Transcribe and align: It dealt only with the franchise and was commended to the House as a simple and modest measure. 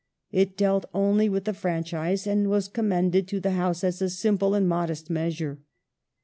It 0.31 0.57
dealt 0.57 0.85
only 0.95 1.29
with 1.29 1.45
the 1.45 1.53
franchise 1.53 2.25
and 2.25 2.49
was 2.49 2.67
commended 2.67 3.27
to 3.27 3.39
the 3.39 3.51
House 3.51 3.83
as 3.83 4.01
a 4.01 4.09
simple 4.09 4.55
and 4.55 4.67
modest 4.67 5.11
measure. 5.11 5.59